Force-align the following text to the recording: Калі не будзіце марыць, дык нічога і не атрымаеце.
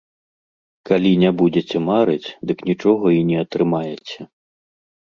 Калі 0.89 1.11
не 1.25 1.31
будзіце 1.43 1.77
марыць, 1.91 2.33
дык 2.51 2.59
нічога 2.73 3.05
і 3.19 3.23
не 3.31 3.37
атрымаеце. 3.47 4.19